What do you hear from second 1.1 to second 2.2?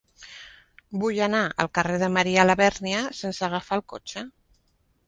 anar al carrer de